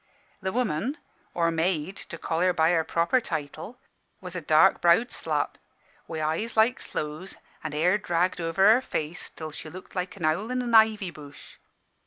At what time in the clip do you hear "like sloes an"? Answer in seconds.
6.57-7.73